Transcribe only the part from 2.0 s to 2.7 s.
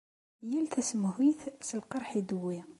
i d-tewwi.